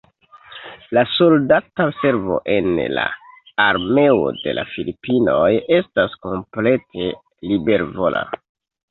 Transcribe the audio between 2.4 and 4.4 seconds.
en la Armeo